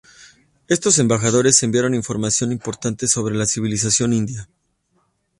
[0.67, 4.49] Estos embajadores enviaron información importante sobre la civilización india.